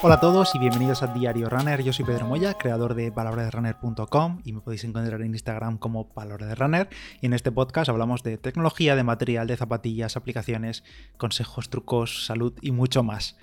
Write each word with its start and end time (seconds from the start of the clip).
Hola 0.00 0.14
a 0.14 0.20
todos 0.20 0.54
y 0.54 0.58
bienvenidos 0.58 1.02
a 1.02 1.08
Diario 1.08 1.50
Runner. 1.50 1.82
Yo 1.82 1.92
soy 1.92 2.04
Pedro 2.04 2.24
Moya, 2.24 2.54
creador 2.54 2.94
de 2.94 3.12
palabraderunner.com 3.12 4.40
y 4.44 4.52
me 4.52 4.60
podéis 4.60 4.84
encontrar 4.84 5.20
en 5.20 5.34
Instagram 5.34 5.76
como 5.76 6.08
Palabra 6.08 6.46
de 6.46 6.54
Runner. 6.54 6.88
Y 7.20 7.26
en 7.26 7.34
este 7.34 7.52
podcast 7.52 7.90
hablamos 7.90 8.22
de 8.22 8.38
tecnología, 8.38 8.96
de 8.96 9.02
material, 9.02 9.48
de 9.48 9.56
zapatillas, 9.56 10.16
aplicaciones, 10.16 10.84
consejos, 11.16 11.68
trucos, 11.68 12.24
salud 12.24 12.54
y 12.62 12.70
mucho 12.70 13.02
más. 13.02 13.36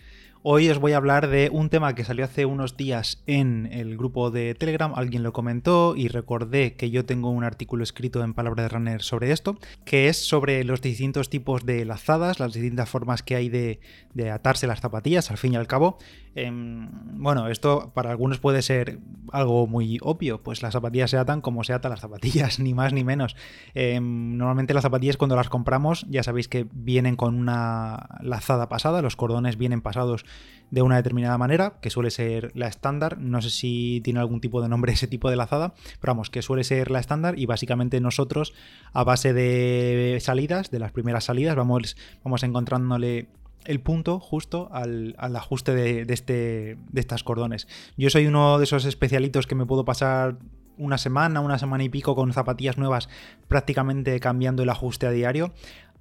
Hoy 0.47 0.69
os 0.69 0.77
voy 0.77 0.91
a 0.91 0.97
hablar 0.97 1.27
de 1.27 1.49
un 1.51 1.71
tema 1.71 1.95
que 1.95 2.03
salió 2.03 2.23
hace 2.23 2.45
unos 2.45 2.77
días 2.77 3.23
en 3.25 3.67
el 3.71 3.97
grupo 3.97 4.29
de 4.29 4.53
Telegram, 4.53 4.93
alguien 4.95 5.23
lo 5.23 5.33
comentó 5.33 5.95
y 5.97 6.07
recordé 6.07 6.75
que 6.75 6.91
yo 6.91 7.03
tengo 7.03 7.31
un 7.31 7.43
artículo 7.43 7.83
escrito 7.83 8.23
en 8.23 8.35
Palabra 8.35 8.61
de 8.61 8.69
Runner 8.69 9.01
sobre 9.01 9.31
esto, 9.31 9.57
que 9.85 10.07
es 10.07 10.17
sobre 10.17 10.63
los 10.63 10.81
distintos 10.81 11.31
tipos 11.31 11.65
de 11.65 11.83
lazadas, 11.83 12.39
las 12.39 12.53
distintas 12.53 12.87
formas 12.87 13.23
que 13.23 13.35
hay 13.35 13.49
de, 13.49 13.79
atarse 14.31 14.67
las 14.67 14.81
zapatillas, 14.81 15.31
al 15.31 15.39
fin 15.39 15.53
y 15.53 15.55
al 15.55 15.65
cabo. 15.65 15.97
Em, 16.35 16.89
bueno, 17.17 17.47
esto 17.47 17.91
para 17.95 18.11
algunos 18.11 18.39
puede 18.39 18.61
ser 18.61 18.99
algo 19.31 19.67
muy 19.67 19.99
obvio, 20.01 20.43
pues 20.43 20.61
las 20.61 20.73
zapatillas 20.73 21.09
se 21.09 21.17
atan 21.17 21.39
como 21.39 21.63
se 21.63 21.71
atan 21.71 21.91
las 21.91 22.01
zapatillas, 22.01 22.59
ni 22.59 22.73
más 22.73 22.91
ni 22.91 23.05
menos. 23.05 23.37
Em, 23.73 24.37
normalmente 24.37 24.73
las 24.73 24.83
zapatillas 24.83 25.15
cuando 25.15 25.37
las 25.37 25.47
compramos 25.47 26.05
ya 26.09 26.23
sabéis 26.23 26.49
que 26.49 26.67
vienen 26.73 27.15
con 27.15 27.35
una 27.35 28.09
lazada 28.21 28.67
pasada, 28.67 29.01
los 29.01 29.15
cordones 29.15 29.57
vienen 29.57 29.81
pasados 29.81 30.25
de 30.71 30.81
una 30.81 30.97
determinada 30.97 31.37
manera, 31.37 31.79
que 31.81 31.89
suele 31.89 32.11
ser 32.11 32.51
la 32.53 32.67
estándar. 32.67 33.17
No 33.17 33.41
sé 33.41 33.49
si 33.49 34.01
tiene 34.03 34.19
algún 34.19 34.41
tipo 34.41 34.61
de 34.61 34.67
nombre 34.67 34.91
ese 34.93 35.07
tipo 35.07 35.29
de 35.29 35.37
lazada, 35.37 35.73
pero 36.01 36.11
vamos, 36.11 36.29
que 36.29 36.41
suele 36.41 36.65
ser 36.65 36.91
la 36.91 36.99
estándar 36.99 37.39
y 37.39 37.45
básicamente 37.45 38.01
nosotros 38.01 38.53
a 38.91 39.05
base 39.05 39.33
de 39.33 40.17
salidas, 40.19 40.69
de 40.69 40.79
las 40.79 40.91
primeras 40.91 41.23
salidas, 41.23 41.55
vamos, 41.55 41.95
vamos 42.25 42.43
encontrándole 42.43 43.29
el 43.65 43.79
punto 43.81 44.19
justo 44.19 44.69
al, 44.71 45.15
ajuste 45.17 45.73
de, 45.73 46.05
este, 46.09 46.77
de 46.91 46.99
estas 46.99 47.23
cordones. 47.23 47.67
Yo 47.97 48.09
soy 48.09 48.27
uno 48.27 48.57
de 48.57 48.63
esos 48.63 48.85
especialitos 48.85 49.47
que 49.47 49.55
me 49.55 49.65
puedo 49.65 49.85
pasar 49.85 50.37
una 50.77 50.97
semana, 50.97 51.39
una 51.39 51.57
semana 51.57 51.83
y 51.83 51.89
pico 51.89 52.15
con 52.15 52.33
zapatillas 52.33 52.77
nuevas 52.77 53.09
prácticamente 53.47 54.19
cambiando 54.19 54.63
el 54.63 54.69
ajuste 54.69 55.07
a 55.07 55.11
diario. 55.11 55.53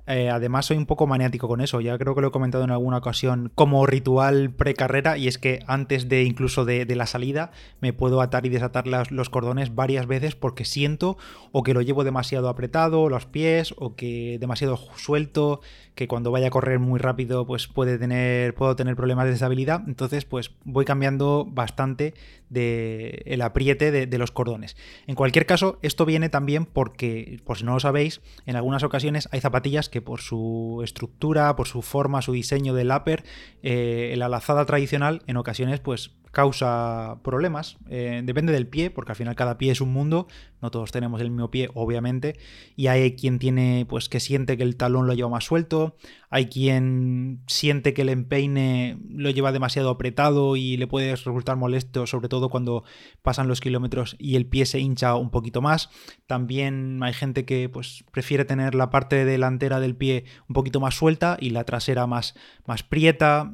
Eh, 0.06 0.28
además, 0.28 0.66
soy 0.66 0.76
un 0.76 0.86
poco 0.86 1.06
maniático 1.06 1.48
con 1.48 1.60
eso. 1.60 1.80
Ya 1.80 1.96
creo 1.96 2.14
que 2.14 2.20
lo 2.20 2.28
he 2.28 2.30
comentado 2.30 2.64
en 2.64 2.70
alguna 2.70 2.98
ocasión 2.98 3.50
como 3.54 3.86
ritual 3.86 4.50
precarrera. 4.50 5.16
Y 5.16 5.28
es 5.28 5.38
que 5.38 5.60
antes 5.66 6.08
de 6.08 6.24
incluso 6.24 6.64
de, 6.64 6.84
la 6.94 7.06
salida, 7.06 7.52
me 7.80 7.92
puedo 7.92 8.20
atar 8.20 8.44
y 8.46 8.50
desatar 8.50 8.86
los 8.86 9.30
cordones 9.30 9.74
varias 9.74 10.06
veces 10.06 10.34
porque 10.34 10.64
siento 10.64 11.16
o 11.52 11.62
que 11.62 11.74
lo 11.74 11.80
llevo 11.80 12.04
demasiado 12.04 12.48
apretado, 12.48 13.08
los 13.08 13.26
pies, 13.26 13.74
o 13.78 13.96
que 13.96 14.38
demasiado 14.38 14.76
suelto, 14.96 15.60
que 15.94 16.08
cuando 16.08 16.30
vaya 16.30 16.48
a 16.48 16.50
correr 16.50 16.78
muy 16.78 16.98
rápido, 16.98 17.46
pues 17.46 17.68
puede 17.68 17.98
tener, 17.98 18.54
puedo 18.54 18.76
tener 18.76 18.96
problemas 18.96 19.26
de 19.26 19.32
estabilidad. 19.32 19.82
Entonces, 19.86 20.24
pues 20.24 20.52
voy 20.64 20.84
cambiando 20.84 21.46
bastante 21.50 22.14
de 22.54 23.22
el 23.26 23.42
apriete 23.42 23.90
de, 24.06 24.18
los 24.18 24.30
cordones. 24.30 24.76
En 25.06 25.14
cualquier 25.14 25.44
caso, 25.44 25.78
esto 25.82 26.06
viene 26.06 26.30
también 26.30 26.64
porque, 26.64 27.40
por 27.44 27.58
si 27.58 27.64
no 27.64 27.74
lo 27.74 27.80
sabéis, 27.80 28.22
en 28.46 28.56
algunas 28.56 28.82
ocasiones 28.82 29.28
hay 29.32 29.40
zapatillas 29.40 29.88
que 29.88 30.00
por 30.00 30.20
su 30.20 30.80
estructura, 30.82 31.54
por 31.56 31.68
su 31.68 31.82
forma, 31.82 32.22
su 32.22 32.32
diseño 32.32 32.72
del 32.74 32.90
upper, 32.90 33.24
eh, 33.62 34.14
la 34.16 34.28
lazada 34.28 34.64
tradicional 34.64 35.22
en 35.26 35.36
ocasiones 35.36 35.80
pues 35.80 36.12
causa 36.34 37.20
problemas. 37.22 37.78
Eh, 37.88 38.20
depende 38.22 38.52
del 38.52 38.66
pie, 38.66 38.90
porque 38.90 39.12
al 39.12 39.16
final 39.16 39.34
cada 39.34 39.56
pie 39.56 39.72
es 39.72 39.80
un 39.80 39.90
mundo. 39.90 40.26
No 40.60 40.70
todos 40.70 40.92
tenemos 40.92 41.22
el 41.22 41.30
mismo 41.30 41.50
pie, 41.50 41.70
obviamente. 41.72 42.36
Y 42.76 42.88
hay 42.88 43.16
quien 43.16 43.38
tiene, 43.38 43.86
pues, 43.88 44.10
que 44.10 44.20
siente 44.20 44.58
que 44.58 44.64
el 44.64 44.76
talón 44.76 45.06
lo 45.06 45.14
lleva 45.14 45.30
más 45.30 45.44
suelto. 45.44 45.96
Hay 46.34 46.46
quien 46.46 47.44
siente 47.46 47.94
que 47.94 48.02
el 48.02 48.08
empeine 48.08 48.98
lo 49.08 49.30
lleva 49.30 49.52
demasiado 49.52 49.88
apretado 49.88 50.56
y 50.56 50.76
le 50.76 50.88
puede 50.88 51.12
resultar 51.12 51.54
molesto, 51.54 52.08
sobre 52.08 52.28
todo 52.28 52.48
cuando 52.48 52.82
pasan 53.22 53.46
los 53.46 53.60
kilómetros 53.60 54.16
y 54.18 54.34
el 54.34 54.44
pie 54.44 54.66
se 54.66 54.80
hincha 54.80 55.14
un 55.14 55.30
poquito 55.30 55.62
más. 55.62 55.90
También 56.26 57.00
hay 57.04 57.12
gente 57.12 57.44
que, 57.44 57.68
pues, 57.68 58.04
prefiere 58.10 58.44
tener 58.44 58.74
la 58.74 58.90
parte 58.90 59.24
delantera 59.24 59.78
del 59.78 59.94
pie 59.94 60.24
un 60.48 60.54
poquito 60.54 60.80
más 60.80 60.96
suelta 60.96 61.36
y 61.38 61.50
la 61.50 61.62
trasera 61.62 62.08
más, 62.08 62.34
más 62.66 62.82
prieta. 62.82 63.52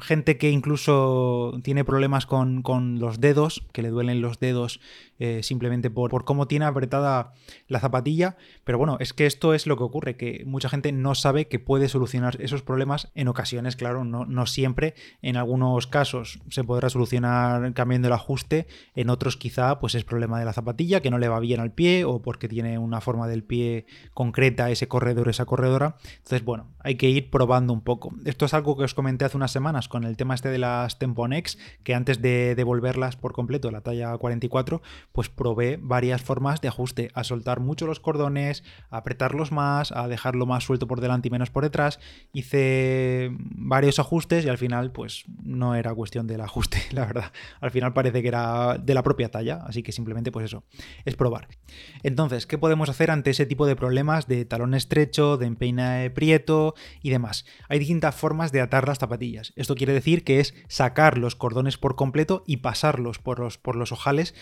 Gente 0.00 0.38
que 0.38 0.52
incluso 0.52 1.58
tiene 1.64 1.84
problemas 1.84 2.26
con, 2.26 2.62
los 3.00 3.20
dedos, 3.20 3.66
que 3.72 3.82
le 3.82 3.88
duelen 3.88 4.20
los 4.20 4.38
dedos 4.38 4.78
eh, 5.20 5.42
simplemente 5.42 5.90
por, 5.90 6.10
por, 6.10 6.24
cómo 6.24 6.48
tiene 6.48 6.64
apretada 6.64 7.34
la 7.68 7.78
zapatilla. 7.78 8.36
Pero 8.64 8.78
bueno, 8.78 8.96
es 9.00 9.12
que 9.12 9.26
esto 9.26 9.54
es 9.54 9.66
lo 9.66 9.76
que 9.76 9.84
ocurre, 9.84 10.16
que 10.16 10.42
mucha 10.46 10.68
gente 10.68 10.90
no 10.92 11.14
sabe 11.14 11.46
que 11.46 11.58
puede 11.58 11.88
solucionar 11.88 12.40
esos 12.40 12.62
problemas 12.62 13.12
en 13.14 13.28
ocasiones, 13.28 13.76
claro, 13.76 14.04
no, 14.04 14.24
no 14.24 14.46
siempre. 14.46 14.94
En 15.22 15.36
algunos 15.36 15.86
casos 15.86 16.40
se 16.48 16.64
podrá 16.64 16.90
solucionar 16.90 17.72
cambiando 17.74 18.08
el 18.08 18.14
ajuste, 18.14 18.66
en 18.94 19.10
otros 19.10 19.36
quizá 19.36 19.78
pues 19.78 19.94
es 19.94 20.04
problema 20.04 20.38
de 20.38 20.46
la 20.46 20.52
zapatilla, 20.52 21.00
que 21.00 21.10
no 21.10 21.18
le 21.18 21.28
va 21.28 21.38
bien 21.38 21.60
al 21.60 21.72
pie 21.72 22.04
o 22.04 22.22
porque 22.22 22.48
tiene 22.48 22.78
una 22.78 23.00
forma 23.00 23.28
del 23.28 23.44
pie 23.44 23.86
concreta 24.14 24.70
ese 24.70 24.88
corredor, 24.88 25.28
esa 25.28 25.44
corredora. 25.44 25.96
Entonces, 26.16 26.44
bueno, 26.44 26.68
hay 26.78 26.96
que 26.96 27.10
ir 27.10 27.30
probando 27.30 27.72
un 27.72 27.82
poco. 27.82 28.14
Esto 28.24 28.46
es 28.46 28.54
algo 28.54 28.76
que 28.76 28.84
os 28.84 28.94
comenté 28.94 29.26
hace 29.26 29.36
unas 29.36 29.52
semanas 29.52 29.88
con 29.88 30.04
el 30.04 30.16
tema 30.16 30.34
este 30.34 30.48
de 30.48 30.58
las 30.58 30.98
Temponex, 30.98 31.58
que 31.84 31.94
antes 31.94 32.22
de 32.22 32.54
devolverlas 32.54 33.16
por 33.16 33.32
completo 33.32 33.70
la 33.70 33.82
talla 33.82 34.16
44, 34.16 34.80
pues 35.12 35.28
probé 35.28 35.78
varias 35.80 36.22
formas 36.22 36.60
de 36.60 36.68
ajuste, 36.68 37.10
a 37.14 37.24
soltar 37.24 37.60
mucho 37.60 37.86
los 37.86 38.00
cordones, 38.00 38.62
a 38.90 38.98
apretarlos 38.98 39.52
más, 39.52 39.92
a 39.92 40.08
dejarlo 40.08 40.46
más 40.46 40.64
suelto 40.64 40.86
por 40.86 41.00
delante 41.00 41.28
y 41.28 41.30
menos 41.30 41.50
por 41.50 41.64
detrás. 41.64 41.98
Hice 42.32 43.30
varios 43.38 43.98
ajustes 43.98 44.44
y 44.44 44.48
al 44.48 44.58
final 44.58 44.92
pues 44.92 45.24
no 45.42 45.74
era 45.74 45.94
cuestión 45.94 46.26
del 46.26 46.40
ajuste, 46.40 46.78
la 46.92 47.06
verdad. 47.06 47.32
Al 47.60 47.70
final 47.70 47.92
parece 47.92 48.22
que 48.22 48.28
era 48.28 48.78
de 48.78 48.94
la 48.94 49.02
propia 49.02 49.30
talla, 49.30 49.60
así 49.66 49.82
que 49.82 49.92
simplemente 49.92 50.30
pues 50.30 50.44
eso, 50.44 50.64
es 51.04 51.16
probar. 51.16 51.48
Entonces, 52.02 52.46
¿qué 52.46 52.58
podemos 52.58 52.88
hacer 52.88 53.10
ante 53.10 53.30
ese 53.30 53.46
tipo 53.46 53.66
de 53.66 53.76
problemas 53.76 54.26
de 54.28 54.44
talón 54.44 54.74
estrecho, 54.74 55.36
de 55.36 55.46
empeine 55.46 56.10
prieto 56.10 56.74
y 57.02 57.10
demás? 57.10 57.44
Hay 57.68 57.78
distintas 57.78 58.14
formas 58.14 58.52
de 58.52 58.60
atar 58.60 58.86
las 58.86 58.98
zapatillas. 58.98 59.52
Esto 59.56 59.74
quiere 59.74 59.92
decir 59.92 60.24
que 60.24 60.40
es 60.40 60.54
sacar 60.68 61.18
los 61.18 61.34
cordones 61.34 61.78
por 61.78 61.96
completo 61.96 62.44
y 62.46 62.58
pasarlos 62.58 63.18
por 63.18 63.40
los, 63.40 63.58
por 63.58 63.76
los 63.76 63.92
ojales 63.92 64.34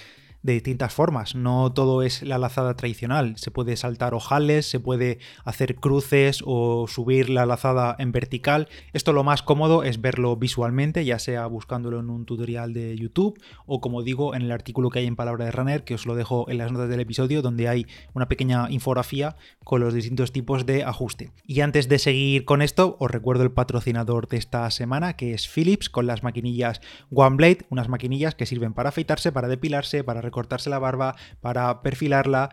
de 0.42 0.54
distintas 0.54 0.92
formas. 0.92 1.34
No 1.34 1.72
todo 1.72 2.02
es 2.02 2.22
la 2.22 2.38
lazada 2.38 2.74
tradicional. 2.74 3.36
Se 3.36 3.50
puede 3.50 3.76
saltar 3.76 4.14
ojales, 4.14 4.68
se 4.68 4.80
puede 4.80 5.18
hacer 5.44 5.76
cruces 5.76 6.42
o 6.44 6.86
subir 6.88 7.30
la 7.30 7.46
lazada 7.46 7.96
en 7.98 8.12
vertical. 8.12 8.68
Esto 8.92 9.12
lo 9.12 9.24
más 9.24 9.42
cómodo 9.42 9.82
es 9.82 10.00
verlo 10.00 10.36
visualmente, 10.36 11.04
ya 11.04 11.18
sea 11.18 11.46
buscándolo 11.46 12.00
en 12.00 12.10
un 12.10 12.24
tutorial 12.24 12.72
de 12.72 12.96
YouTube 12.96 13.40
o 13.66 13.80
como 13.80 14.02
digo 14.02 14.34
en 14.34 14.42
el 14.42 14.52
artículo 14.52 14.90
que 14.90 15.00
hay 15.00 15.06
en 15.06 15.16
Palabra 15.16 15.44
de 15.44 15.50
Runner, 15.50 15.84
que 15.84 15.94
os 15.94 16.06
lo 16.06 16.14
dejo 16.14 16.48
en 16.48 16.58
las 16.58 16.72
notas 16.72 16.88
del 16.88 17.00
episodio, 17.00 17.42
donde 17.42 17.68
hay 17.68 17.86
una 18.14 18.28
pequeña 18.28 18.70
infografía 18.70 19.36
con 19.64 19.80
los 19.80 19.94
distintos 19.94 20.32
tipos 20.32 20.66
de 20.66 20.84
ajuste. 20.84 21.32
Y 21.46 21.60
antes 21.60 21.88
de 21.88 21.98
seguir 21.98 22.44
con 22.44 22.62
esto, 22.62 22.96
os 22.98 23.10
recuerdo 23.10 23.44
el 23.44 23.52
patrocinador 23.52 24.28
de 24.28 24.36
esta 24.36 24.70
semana, 24.70 25.14
que 25.14 25.34
es 25.34 25.48
Philips, 25.48 25.90
con 25.90 26.06
las 26.06 26.22
maquinillas 26.22 26.80
OneBlade, 27.10 27.66
unas 27.70 27.88
maquinillas 27.88 28.34
que 28.34 28.46
sirven 28.46 28.72
para 28.72 28.90
afeitarse, 28.90 29.32
para 29.32 29.48
depilarse, 29.48 30.04
para 30.04 30.20
recortarse 30.28 30.70
la 30.70 30.78
barba, 30.78 31.16
para 31.40 31.82
perfilarla 31.82 32.50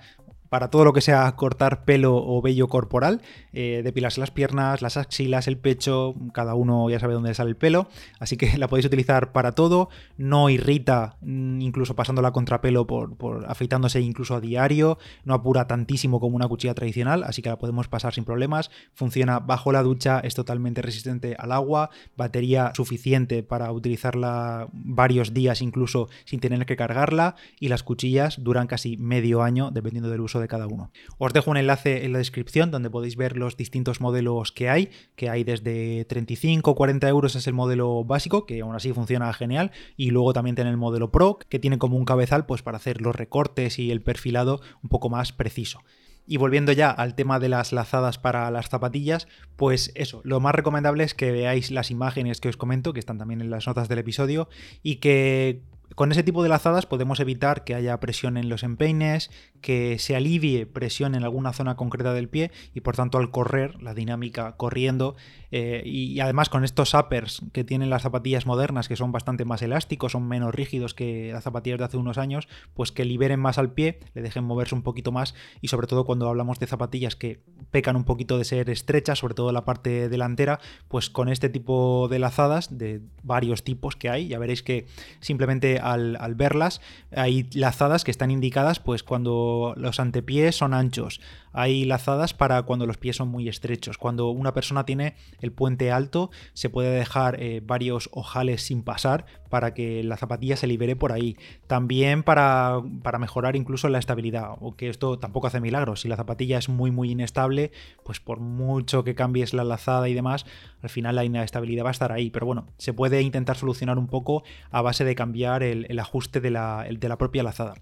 para 0.50 0.70
todo 0.70 0.86
lo 0.86 0.94
que 0.94 1.02
sea 1.02 1.32
cortar 1.36 1.86
pelo 1.86 2.16
o 2.16 2.42
vello 2.42 2.68
corporal, 2.68 3.22
eh, 3.54 3.82
depilarse 3.84 4.20
las 4.20 4.32
piernas, 4.32 4.82
las 4.82 4.98
axilas, 4.98 5.48
el 5.48 5.58
pecho, 5.58 6.16
cada 6.34 6.56
uno 6.56 6.90
ya 6.90 7.00
sabe 7.00 7.14
dónde 7.14 7.34
sale 7.34 7.50
el 7.50 7.58
pelo, 7.58 7.88
así 8.20 8.38
que 8.38 8.58
la 8.58 8.68
podéis 8.68 8.86
utilizar 8.86 9.32
para 9.32 9.54
todo, 9.54 9.90
no 10.18 10.50
irrita 10.50 11.18
mm, 11.22 11.62
incluso 11.62 11.96
pasándola 11.96 12.32
contrapelo 12.32 12.88
por, 12.88 13.16
por 13.18 13.46
afeitándose 13.50 14.02
incluso 14.02 14.36
a 14.36 14.42
diario, 14.42 14.98
no 15.24 15.34
apura 15.34 15.68
tantísimo 15.68 16.20
como 16.20 16.36
una 16.36 16.48
cuchilla 16.48 16.74
tradicional, 16.74 17.24
así 17.24 17.42
que 17.42 17.50
la 17.50 17.58
podemos 17.58 17.88
pasar 17.88 18.14
sin 18.14 18.26
problemas, 18.26 18.72
funciona 18.94 19.40
bajo 19.40 19.72
la 19.72 19.84
ducha, 19.84 20.20
es 20.20 20.36
totalmente 20.36 20.82
resistente 20.82 21.36
al 21.38 21.52
agua, 21.52 21.90
batería 22.18 22.72
suficiente 22.76 23.44
para 23.44 23.72
utilizarla 23.72 24.68
varios 24.74 25.34
días 25.34 25.62
incluso 25.62 26.09
sin 26.26 26.40
tener 26.40 26.66
que 26.66 26.76
cargarla 26.76 27.36
y 27.59 27.70
las 27.70 27.84
cuchillas 27.84 28.44
duran 28.44 28.68
casi 28.68 28.98
medio 28.98 29.44
año 29.44 29.72
dependiendo 29.72 30.09
del 30.09 30.22
uso 30.22 30.34
de 30.40 30.47
cada 30.47 30.67
uno. 30.67 30.91
Os 31.17 31.34
dejo 31.34 31.52
un 31.52 31.58
enlace 31.58 32.05
en 32.05 32.14
la 32.14 32.20
descripción 32.20 32.72
donde 32.72 32.90
podéis 32.90 33.16
ver 33.16 33.37
los 33.37 33.58
distintos 33.58 34.02
modelos 34.02 34.52
que 34.52 34.70
hay, 34.70 34.90
que 35.16 35.29
hay 35.29 35.43
desde 35.43 36.05
35 36.05 36.72
o 36.72 36.76
40 36.76 37.08
euros 37.09 37.35
es 37.35 37.47
el 37.47 37.53
modelo 37.53 38.03
básico, 38.03 38.46
que 38.46 38.61
aún 38.61 38.76
así 38.76 38.93
funciona 38.93 39.32
genial, 39.34 39.72
y 39.97 40.11
luego 40.11 40.34
también 40.34 40.55
tiene 40.55 40.70
el 40.70 40.78
modelo 40.78 41.11
Pro, 41.11 41.40
que 41.49 41.59
tiene 41.59 41.78
como 41.78 41.97
un 41.97 42.05
cabezal 42.05 42.46
pues 42.46 42.61
para 42.61 42.78
hacer 42.78 43.02
los 43.02 43.16
recortes 43.16 43.79
y 43.79 43.91
el 43.91 44.02
perfilado 44.02 44.61
un 44.84 44.90
poco 44.90 45.09
más 45.09 45.32
preciso. 45.32 45.82
Y 46.28 46.38
volviendo 46.38 46.72
ya 46.72 46.90
al 46.90 47.14
tema 47.14 47.40
de 47.40 47.49
las 47.49 47.72
lazadas 47.72 48.17
para 48.17 48.49
las 48.49 48.70
zapatillas, 48.70 49.28
pues 49.55 49.91
eso, 49.96 50.22
lo 50.23 50.40
más 50.40 50.55
recomendable 50.55 51.03
es 51.03 51.14
que 51.14 51.31
veáis 51.31 51.70
las 51.70 51.91
imágenes 51.91 52.41
que 52.41 52.49
os 52.49 52.58
comento, 52.58 52.93
que 52.93 52.99
están 52.99 53.20
también 53.20 53.41
en 53.41 53.52
las 53.52 53.67
notas 53.67 53.90
del 53.90 53.99
episodio, 53.99 54.49
y 54.81 54.96
que 54.96 55.61
con 55.93 56.11
ese 56.11 56.23
tipo 56.23 56.41
de 56.41 56.49
lazadas 56.49 56.85
podemos 56.85 57.20
evitar 57.20 57.64
que 57.64 57.76
haya 57.76 57.99
presión 57.99 58.37
en 58.37 58.49
los 58.49 58.64
empeines, 58.64 59.29
que 59.61 59.99
se 59.99 60.16
alivie 60.16 60.66
presión 60.66 61.16
en 61.16 61.23
alguna 61.23 61.53
zona 61.53 61.76
concreta 61.76 62.14
del 62.14 62.29
pie 62.29 62.52
y 62.73 62.82
por 62.82 62.96
tanto 62.96 63.17
al 63.17 63.32
correr, 63.32 63.82
la 63.82 63.93
dinámica 63.93 64.55
corriendo 64.58 65.16
eh, 65.52 65.84
y, 65.85 66.20
además 66.20 66.49
con 66.49 66.64
estos 66.64 66.93
uppers 66.93 67.41
que 67.53 67.64
tienen 67.64 67.90
las 67.90 68.02
zapatillas 68.02 68.46
modernas 68.46 68.87
que 68.87 68.96
son 68.96 69.11
bastante 69.11 69.46
más 69.46 69.61
elásticos, 69.61 70.11
son 70.14 70.28
menos 70.28 70.53
rígidos 70.53 70.93
que 70.93 71.32
las 71.32 71.43
zapatillas 71.43 71.79
de 71.79 71.85
hace 71.85 71.97
unos 71.97 72.17
años, 72.17 72.47
pues 72.73 72.91
que 72.91 73.05
liberen 73.05 73.40
más 73.40 73.58
al 73.58 73.72
pie, 73.72 73.99
le 74.14 74.22
dejen 74.22 74.43
moverse 74.43 74.76
un 74.76 74.84
poquito 74.84 75.11
más 75.11 75.35
y 75.61 75.67
sobre 75.67 75.88
todo 75.88 76.05
cuando 76.05 76.28
hablamos 76.28 76.59
de 76.59 76.67
zapatillas 76.67 77.16
que 77.16 77.41
pecan 77.72 77.96
un 77.96 78.03
poquito 78.03 78.38
de 78.38 78.46
ser 78.46 78.70
estrechas, 78.70 79.20
sobre 79.20 79.34
todo 79.34 79.52
la 79.52 79.66
parte 79.66 80.09
delantera, 80.09 80.59
pues 80.88 81.09
con 81.09 81.29
este 81.29 81.49
tipo 81.49 82.08
de 82.09 82.20
lazadas 82.20 82.78
de 82.78 83.02
varios 83.23 83.64
tipos 83.64 83.96
que 83.96 84.09
hay, 84.09 84.28
ya 84.28 84.40
veréis 84.40 84.64
que 84.64 84.88
simplemente 85.20 85.75
al, 85.82 86.36
verlas. 86.36 86.82
Hay 87.16 87.48
lazadas 87.54 88.04
que 88.04 88.12
están 88.12 88.32
indicadas 88.32 88.80
pues 88.80 89.04
cuando 89.04 89.74
los 89.78 90.00
antepiés 90.00 90.56
son 90.56 90.74
anchos. 90.74 91.22
Hay 91.57 91.85
lazadas 91.85 92.34
para 92.34 92.61
cuando 92.63 92.85
los 92.85 92.97
pies 92.97 93.16
son 93.16 93.29
muy 93.29 93.47
estrechos. 93.47 93.97
Cuando 93.97 94.29
una 94.29 94.53
persona 94.53 94.85
tiene 94.85 95.16
el 95.40 95.53
puente 95.53 95.91
alto, 95.91 96.29
se 96.53 96.69
puede 96.69 96.90
dejar 96.90 97.41
eh, 97.41 97.61
varios 97.66 98.09
ojales 98.11 98.61
sin 98.61 98.84
pasar 98.84 99.25
para 99.49 99.73
que 99.73 100.03
la 100.03 100.17
zapatilla 100.17 100.57
se 100.57 100.67
libere 100.67 100.97
por 100.97 101.13
ahí. 101.13 101.37
También 101.67 102.23
para, 102.23 102.81
para 103.03 103.19
mejorar 103.19 103.55
incluso 103.55 103.87
la 103.87 103.99
estabilidad, 103.99 104.49
aunque 104.59 104.90
esto 104.90 105.17
tampoco 105.17 105.47
hace 105.47 105.61
milagros. 105.61 106.02
Si 106.02 106.09
la 106.09 106.17
zapatilla 106.17 106.57
es 106.57 106.67
muy 106.67 106.91
muy 106.91 107.11
inestable, 107.11 107.72
pues 108.03 108.19
por 108.19 108.41
mucho 108.41 109.05
que 109.05 109.16
cambies 109.16 109.53
la 109.53 109.63
lazada 109.63 110.09
y 110.09 110.13
demás, 110.13 110.46
al 110.81 110.90
final 110.90 111.16
la 111.16 111.23
inestabilidad 111.23 111.85
va 111.85 111.90
a 111.90 111.91
estar 111.91 112.11
ahí. 112.11 112.31
Pero 112.31 112.46
bueno, 112.46 112.67
se 112.78 112.91
puede 112.91 113.22
intentar 113.22 113.55
solucionar 113.55 113.97
un 113.97 114.07
poco 114.07 114.43
a 114.72 114.81
base 114.81 115.05
de 115.05 115.16
cambiar 115.16 115.63
el, 115.63 115.99
ajuste 115.99 116.41
de 116.41 116.52
la, 116.52 116.85
de 116.90 117.09
la 117.09 117.17
propia 117.17 117.43
lazada. 117.43 117.75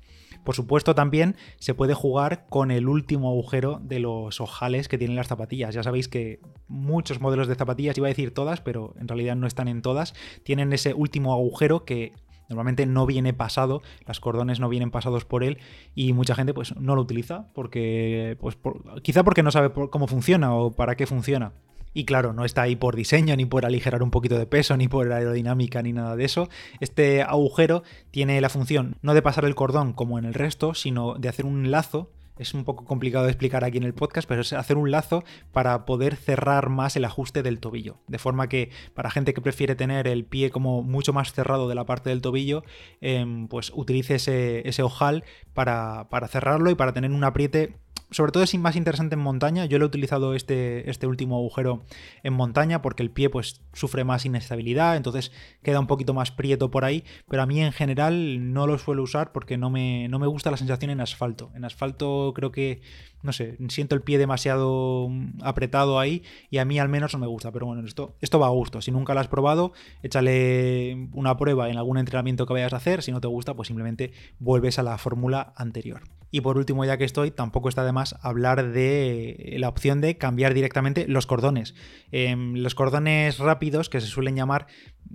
Por 0.44 0.56
supuesto, 0.56 0.96
también 0.96 1.36
se 1.58 1.74
puede 1.74 1.94
jugar 1.94 2.46
con 2.50 2.72
el 2.72 2.88
último 2.88 3.30
agujero 3.30 3.80
de 3.82 4.00
los 4.00 4.42
ojales 4.42 4.88
que 4.88 4.98
tienen 4.98 5.16
las 5.16 5.28
zapatillas. 5.28 5.74
Ya 5.74 5.84
sabéis 5.84 6.08
que 6.08 6.40
muchos 6.68 7.22
modelos 7.22 7.48
de 7.48 7.56
zapatillas, 7.56 7.98
iba 7.98 8.08
a 8.08 8.10
decir 8.10 8.34
todas, 8.34 8.62
pero 8.62 8.94
en 9.00 9.08
realidad 9.08 9.36
no 9.36 9.48
están 9.48 9.68
en 9.68 9.82
todas, 9.82 10.14
tienen 10.44 10.74
ese 10.74 10.94
último 10.94 11.34
agujero 11.34 11.86
que 11.86 12.14
normalmente 12.50 12.86
no 12.86 13.06
viene 13.06 13.34
pasado, 13.34 13.82
las 14.06 14.20
cordones 14.20 14.60
no 14.60 14.70
vienen 14.70 14.92
pasados 14.92 15.26
por 15.26 15.44
él 15.44 15.60
y 15.96 16.14
mucha 16.14 16.36
gente 16.36 16.54
pues 16.54 16.76
no 16.76 16.96
lo 16.96 17.02
utiliza 17.02 17.48
porque 17.54 18.38
pues 18.40 18.58
quizá 19.02 19.24
porque 19.24 19.44
no 19.44 19.52
sabe 19.52 19.72
cómo 19.90 20.08
funciona 20.08 20.54
o 20.54 20.72
para 20.72 20.96
qué 20.96 21.08
funciona. 21.08 21.54
Y 21.94 22.06
claro, 22.06 22.34
no 22.34 22.46
está 22.46 22.64
ahí 22.64 22.76
por 22.76 22.96
diseño, 22.96 23.36
ni 23.36 23.46
por 23.46 23.66
aligerar 23.66 24.04
un 24.04 24.12
poquito 24.12 24.38
de 24.38 24.46
peso, 24.46 24.76
ni 24.78 24.88
por 24.88 25.12
aerodinámica, 25.12 25.82
ni 25.82 25.94
nada 25.94 26.16
de 26.16 26.26
eso. 26.26 26.50
Este 26.80 27.22
agujero 27.22 27.84
tiene 28.12 28.42
la 28.42 28.50
función 28.50 28.98
no 29.02 29.14
de 29.14 29.22
pasar 29.22 29.46
el 29.46 29.56
cordón 29.56 29.94
como 29.94 30.18
en 30.18 30.26
el 30.26 30.34
resto, 30.34 30.74
sino 30.74 31.16
de 31.16 31.30
hacer 31.30 31.46
un 31.46 31.72
lazo 31.72 32.10
es 32.38 32.54
un 32.54 32.64
poco 32.64 32.86
complicado 32.86 33.26
de 33.26 33.32
explicar 33.32 33.64
aquí 33.64 33.78
en 33.78 33.84
el 33.84 33.94
podcast, 33.94 34.28
pero 34.28 34.42
es 34.42 34.54
hacer 34.54 34.78
un 34.78 34.92
lazo 34.92 35.24
para 35.52 35.86
poder 35.86 36.16
cerrar 36.16 36.70
más 36.70 36.96
el 36.96 37.06
ajuste 37.06 37.44
del 37.44 37.60
tobillo. 37.60 37.98
De 38.08 38.18
forma 38.18 38.50
que 38.50 38.72
para 38.94 39.12
gente 39.12 39.34
que 39.34 39.42
prefiere 39.42 39.76
tener 39.76 40.08
el 40.08 40.26
pie 40.26 40.50
como 40.50 40.82
mucho 40.84 41.14
más 41.14 41.34
cerrado 41.34 41.70
de 41.70 41.76
la 41.76 41.86
parte 41.86 42.10
del 42.10 42.22
tobillo, 42.22 42.64
em, 43.02 43.48
pues 43.48 43.72
utilice 43.76 44.16
ese, 44.16 44.84
ojal 44.84 45.24
para, 45.54 46.10
para 46.10 46.28
cerrarlo 46.28 46.72
y 46.72 46.76
para 46.76 46.94
tener 46.94 47.12
un 47.12 47.24
apriete 47.24 47.76
sobre 48.12 48.32
todo 48.32 48.44
es 48.44 48.54
más 48.58 48.76
interesante 48.76 49.16
en 49.16 49.22
montaña. 49.22 49.66
Yo 49.66 49.80
lo 49.80 49.86
he 49.86 49.88
utilizado 49.88 50.34
este, 50.36 50.90
este 50.90 51.08
último 51.08 51.38
agujero 51.38 51.84
en 52.24 52.34
montaña 52.34 52.82
porque 52.82 53.04
el 53.04 53.12
pie 53.12 53.30
pues 53.30 53.62
sufre 53.74 54.04
más 54.04 54.26
inestabilidad, 54.26 54.96
entonces 54.96 55.32
queda 55.64 55.80
un 55.80 55.88
poquito 55.88 56.14
más 56.14 56.32
prieto 56.32 56.72
por 56.72 56.86
ahí, 56.86 57.04
pero 57.28 57.42
a 57.42 57.46
mí 57.46 57.62
en 57.62 57.72
general 57.72 58.54
no 58.54 58.68
lo 58.68 58.78
suelo 58.78 59.04
usar 59.04 59.32
porque 59.32 59.58
no 59.58 59.70
me, 59.70 60.08
no 60.10 60.20
me 60.20 60.28
gusta 60.28 60.52
la 60.52 60.58
sensación 60.58 60.92
en 60.92 61.02
asfalto. 61.02 61.52
En 61.56 61.66
asfalto 61.66 62.34
creo 62.36 62.52
que 62.52 62.82
no 63.24 63.32
sé, 63.32 63.58
siento 63.70 63.96
el 63.96 64.02
pie 64.02 64.18
demasiado 64.18 65.08
mm, 65.10 65.40
apretado 65.42 66.00
ahí 66.00 66.24
y 66.50 66.60
a 66.60 66.66
mí 66.66 66.78
al 66.78 66.90
menos 66.90 67.14
no 67.14 67.20
me 67.20 67.28
gusta. 67.28 67.52
Pero 67.52 67.66
bueno, 67.66 67.86
esto, 67.86 68.16
esto 68.22 68.40
va 68.40 68.48
a 68.48 68.52
gusto. 68.52 68.82
Si 68.82 68.92
nunca 68.92 69.14
lo 69.14 69.22
has 69.22 69.28
probado, 69.28 69.74
échale 70.04 71.10
una 71.14 71.38
prueba 71.38 71.70
en 71.70 71.78
algún 71.78 71.98
entrenamiento 71.98 72.46
que 72.46 72.54
vayas 72.54 72.74
a 72.74 72.78
hacer. 72.78 73.02
Si 73.02 73.12
no 73.12 73.22
te 73.22 73.28
gusta, 73.28 73.54
pues 73.56 73.68
simplemente 73.68 74.12
vuelves 74.40 74.78
a 74.78 74.84
la 74.84 74.98
fórmula 74.98 75.54
anterior. 75.56 76.02
Y 76.32 76.42
por 76.42 76.58
último, 76.58 76.84
ya 76.84 76.98
que 76.98 77.04
estoy, 77.04 77.30
tampoco 77.30 77.70
está 77.70 77.86
de 77.86 77.92
más 77.92 78.16
hablar 78.22 78.72
de 78.72 79.56
la 79.60 79.70
opción 79.70 80.02
de 80.02 80.18
cambiar 80.18 80.56
directamente 80.56 81.08
los 81.08 81.28
cordones. 81.28 81.76
Em, 82.12 82.56
los 82.56 82.74
cordones 82.74 83.38
rápidos, 83.38 83.88
que 83.88 84.02
se 84.02 84.08
suelen 84.08 84.36
llamar, 84.36 84.66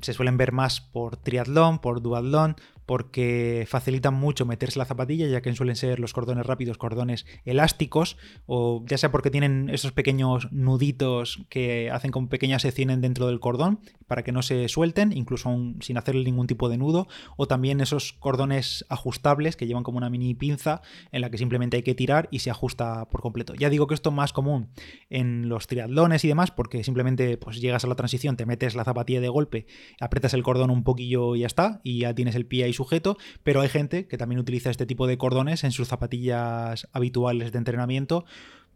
se 0.02 0.12
suelen 0.12 0.36
ver 0.36 0.52
más 0.52 0.80
por 0.80 1.16
triatlón, 1.16 1.78
por 1.78 2.02
duatlón, 2.02 2.56
porque 2.88 3.66
facilitan 3.68 4.14
mucho 4.14 4.46
meterse 4.46 4.78
la 4.78 4.86
zapatilla, 4.86 5.26
ya 5.26 5.42
que 5.42 5.54
suelen 5.54 5.76
ser 5.76 6.00
los 6.00 6.14
cordones 6.14 6.46
rápidos 6.46 6.78
cordones 6.78 7.26
elásticos, 7.44 8.16
o 8.46 8.82
ya 8.86 8.96
sea 8.96 9.12
porque 9.12 9.30
tienen 9.30 9.68
esos 9.68 9.92
pequeños 9.92 10.50
nuditos 10.52 11.44
que 11.50 11.90
hacen 11.90 12.12
como 12.12 12.30
pequeñas 12.30 12.62
secciones 12.62 13.02
dentro 13.02 13.26
del 13.26 13.40
cordón 13.40 13.80
para 14.06 14.24
que 14.24 14.32
no 14.32 14.40
se 14.40 14.68
suelten, 14.68 15.12
incluso 15.12 15.54
sin 15.80 15.98
hacerle 15.98 16.24
ningún 16.24 16.46
tipo 16.46 16.70
de 16.70 16.78
nudo, 16.78 17.08
o 17.36 17.46
también 17.46 17.82
esos 17.82 18.14
cordones 18.14 18.86
ajustables 18.88 19.56
que 19.56 19.66
llevan 19.66 19.82
como 19.82 19.98
una 19.98 20.08
mini 20.08 20.34
pinza 20.34 20.80
en 21.12 21.20
la 21.20 21.30
que 21.30 21.36
simplemente 21.36 21.76
hay 21.76 21.82
que 21.82 21.94
tirar 21.94 22.26
y 22.30 22.38
se 22.38 22.50
ajusta 22.50 23.10
por 23.10 23.20
completo. 23.20 23.54
Ya 23.54 23.68
digo 23.68 23.86
que 23.86 23.94
esto 23.94 24.08
es 24.08 24.16
más 24.16 24.32
común 24.32 24.70
en 25.10 25.50
los 25.50 25.66
triatlones 25.66 26.24
y 26.24 26.28
demás, 26.28 26.50
porque 26.52 26.82
simplemente 26.84 27.36
pues 27.36 27.60
llegas 27.60 27.84
a 27.84 27.86
la 27.86 27.96
transición, 27.96 28.38
te 28.38 28.46
metes 28.46 28.74
la 28.74 28.84
zapatilla 28.84 29.20
de 29.20 29.28
golpe, 29.28 29.66
aprietas 30.00 30.34
el 30.34 30.42
cordón 30.42 30.70
un 30.70 30.84
poquillo 30.84 31.36
y 31.36 31.40
ya 31.40 31.46
está, 31.46 31.80
y 31.82 32.00
ya 32.00 32.14
tienes 32.14 32.34
el 32.34 32.46
pie 32.46 32.64
ahí 32.64 32.72
sujeto, 32.72 33.16
pero 33.42 33.60
hay 33.60 33.68
gente 33.68 34.06
que 34.06 34.18
también 34.18 34.38
utiliza 34.38 34.70
este 34.70 34.86
tipo 34.86 35.06
de 35.06 35.18
cordones 35.18 35.64
en 35.64 35.72
sus 35.72 35.88
zapatillas 35.88 36.88
habituales 36.92 37.52
de 37.52 37.58
entrenamiento 37.58 38.24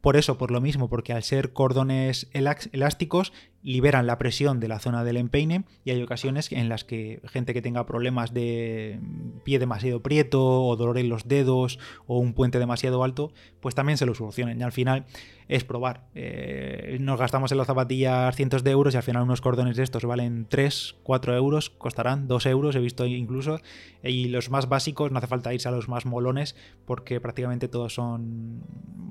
por 0.02 0.16
eso, 0.16 0.36
por 0.36 0.50
lo 0.50 0.60
mismo, 0.60 0.88
porque 0.88 1.12
al 1.12 1.22
ser 1.22 1.52
cordones 1.52 2.28
elásticos 2.32 3.32
liberan 3.62 4.06
la 4.06 4.18
presión 4.18 4.60
de 4.60 4.68
la 4.68 4.78
zona 4.78 5.04
del 5.04 5.16
empeine 5.16 5.64
y 5.84 5.90
hay 5.90 6.02
ocasiones 6.02 6.50
en 6.50 6.68
las 6.68 6.84
que 6.84 7.20
gente 7.24 7.54
que 7.54 7.62
tenga 7.62 7.86
problemas 7.86 8.34
de 8.34 8.98
pie 9.44 9.58
demasiado 9.58 10.02
prieto 10.02 10.64
o 10.64 10.76
dolor 10.76 10.98
en 10.98 11.08
los 11.08 11.28
dedos 11.28 11.78
o 12.06 12.18
un 12.18 12.34
puente 12.34 12.58
demasiado 12.58 13.04
alto, 13.04 13.32
pues 13.60 13.74
también 13.74 13.98
se 13.98 14.06
lo 14.06 14.14
solucionen. 14.14 14.60
Y 14.60 14.62
al 14.62 14.72
final 14.72 15.06
es 15.48 15.64
probar. 15.64 16.08
Eh, 16.14 16.96
nos 17.00 17.18
gastamos 17.18 17.52
en 17.52 17.58
las 17.58 17.66
zapatillas 17.66 18.34
cientos 18.34 18.64
de 18.64 18.70
euros 18.70 18.94
y 18.94 18.96
al 18.96 19.02
final 19.02 19.22
unos 19.22 19.40
cordones 19.40 19.76
de 19.76 19.82
estos 19.82 20.04
valen 20.04 20.46
3, 20.48 20.96
4 21.02 21.36
euros, 21.36 21.70
costarán 21.70 22.26
2 22.26 22.46
euros, 22.46 22.74
he 22.74 22.80
visto 22.80 23.06
incluso. 23.06 23.60
Y 24.02 24.28
los 24.28 24.50
más 24.50 24.68
básicos, 24.68 25.12
no 25.12 25.18
hace 25.18 25.26
falta 25.26 25.52
irse 25.52 25.68
a 25.68 25.72
los 25.72 25.88
más 25.88 26.06
molones 26.06 26.56
porque 26.84 27.20
prácticamente 27.20 27.68
todos 27.68 27.94
son 27.94 28.62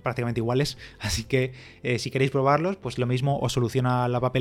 prácticamente 0.04 0.40
iguales. 0.40 0.78
Así 1.00 1.24
que 1.24 1.54
eh, 1.84 2.00
si 2.00 2.12
queréis 2.12 2.32
probarlos, 2.32 2.78
pues 2.78 2.98
lo 2.98 3.06
mismo 3.06 3.40
os 3.40 3.54
soluciona 3.54 4.08
la 4.08 4.20
papel 4.20 4.41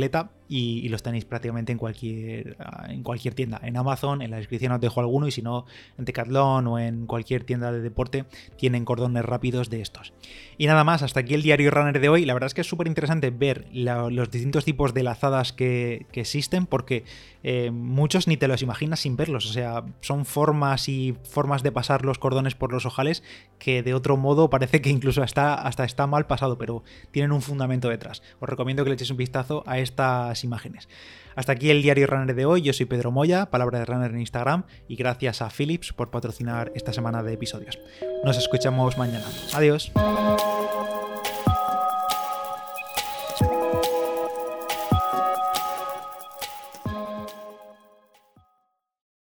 y, 0.50 0.88
los 0.88 1.02
tenéis 1.02 1.24
prácticamente 1.24 1.70
en 1.70 1.78
cualquier, 1.78 2.56
ah, 2.58 2.86
en 2.88 3.02
cualquier 3.04 3.34
tienda. 3.34 3.60
En 3.62 3.76
Amazon, 3.76 4.20
en 4.20 4.32
la 4.32 4.38
descripción 4.38 4.72
os 4.72 4.80
dejo 4.80 5.00
alguno 5.00 5.28
y 5.28 5.30
si 5.30 5.42
no, 5.42 5.64
en 5.96 6.04
Decathlon 6.04 6.66
o 6.66 6.78
en 6.78 7.06
cualquier 7.06 7.44
tienda 7.44 7.70
de 7.70 7.80
deporte 7.80 8.24
tienen 8.56 8.84
cordones 8.84 9.24
rápidos 9.24 9.70
de 9.70 9.80
estos. 9.80 10.12
Y 10.58 10.66
nada 10.66 10.82
más, 10.82 11.02
hasta 11.02 11.20
aquí 11.20 11.34
el 11.34 11.42
diario 11.42 11.70
runner 11.70 12.00
de 12.00 12.08
hoy. 12.08 12.24
La 12.24 12.34
verdad 12.34 12.48
es 12.48 12.54
que 12.54 12.62
es 12.62 12.66
súper 12.66 12.88
interesante 12.88 13.30
ver 13.30 13.66
los 13.72 14.30
distintos 14.30 14.64
tipos 14.64 14.92
de 14.92 15.04
lazadas 15.04 15.52
que, 15.52 16.06
existen 16.12 16.66
porque 16.66 17.04
eh, 17.42 17.70
muchos 17.70 18.26
ni 18.26 18.36
te 18.36 18.48
los 18.48 18.60
imaginas 18.60 19.00
sin 19.00 19.16
verlos. 19.16 19.46
O 19.48 19.52
sea, 19.52 19.84
son 20.00 20.26
formas 20.26 20.88
y 20.88 21.14
formas 21.22 21.62
de 21.62 21.72
pasar 21.72 22.04
los 22.04 22.18
cordones 22.18 22.54
por 22.54 22.72
los 22.72 22.84
ojales 22.84 23.22
que 23.58 23.82
de 23.82 23.94
otro 23.94 24.16
modo 24.16 24.50
parece 24.50 24.82
que 24.82 24.90
incluso 24.90 25.22
hasta, 25.22 25.54
hasta 25.54 25.84
está 25.84 26.06
mal 26.06 26.26
pasado, 26.26 26.58
pero 26.58 26.82
tienen 27.10 27.32
un 27.32 27.40
fundamento 27.40 27.88
detrás. 27.88 28.22
Os 28.40 28.48
recomiendo 28.48 28.82
que 28.82 28.90
le 28.90 28.94
echéis 28.94 29.10
un 29.10 29.16
vistazo 29.16 29.62
a 29.66 29.78
estas 29.90 30.44
imágenes. 30.44 30.88
Hasta 31.36 31.52
aquí 31.52 31.70
el 31.70 31.82
diario 31.82 32.06
Runner 32.06 32.34
de 32.34 32.44
hoy. 32.44 32.62
Yo 32.62 32.72
soy 32.72 32.86
Pedro 32.86 33.10
Moya, 33.10 33.50
palabra 33.50 33.78
de 33.78 33.84
Runner 33.84 34.10
en 34.10 34.20
Instagram, 34.20 34.64
y 34.88 34.96
gracias 34.96 35.42
a 35.42 35.50
Philips 35.50 35.92
por 35.92 36.10
patrocinar 36.10 36.72
esta 36.74 36.92
semana 36.92 37.22
de 37.22 37.32
episodios. 37.32 37.78
Nos 38.24 38.36
escuchamos 38.36 38.98
mañana. 38.98 39.26
Adiós. 39.54 39.92